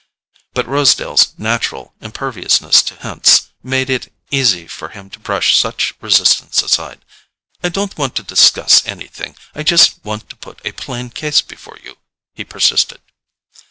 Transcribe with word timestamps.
But 0.55 0.67
Rosedale's 0.67 1.35
natural 1.37 1.93
imperviousness 2.01 2.81
to 2.87 2.95
hints 2.95 3.49
made 3.61 3.87
it 3.87 4.11
easy 4.31 4.65
for 4.67 4.89
him 4.89 5.11
to 5.11 5.19
brush 5.19 5.55
such 5.55 5.93
resistance 6.01 6.63
aside. 6.63 7.05
"I 7.63 7.69
don't 7.69 7.95
want 7.99 8.15
to 8.15 8.23
discuss 8.23 8.83
anything; 8.87 9.35
I 9.53 9.61
just 9.61 10.03
want 10.03 10.27
to 10.31 10.35
put 10.35 10.59
a 10.65 10.71
plain 10.71 11.11
case 11.11 11.41
before 11.41 11.77
you," 11.83 11.99
he 12.33 12.43
persisted. 12.43 12.99